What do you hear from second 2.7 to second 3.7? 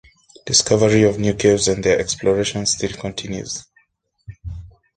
continues.